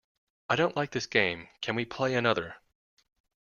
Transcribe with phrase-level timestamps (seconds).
[0.49, 2.55] I don't like this game, can we play another?